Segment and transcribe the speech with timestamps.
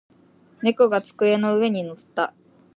[0.63, 2.33] 猫が机の上に乗った。